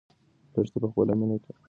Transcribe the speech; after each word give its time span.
لښتې 0.61 0.77
په 0.83 0.87
خپله 0.91 1.11
مینه 1.19 1.35
کې 1.41 1.41
رښتینې 1.49 1.55
وه. 1.55 1.59